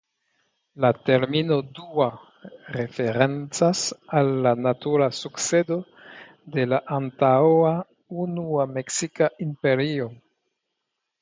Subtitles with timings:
[0.83, 2.07] La termino «dua»
[2.77, 3.83] referencas
[4.21, 5.79] al la natura sukcedo
[6.57, 7.77] de la antaŭa
[8.27, 10.13] Unua Meksika Imperio.